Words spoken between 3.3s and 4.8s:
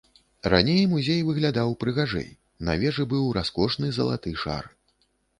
раскошны залаты шар.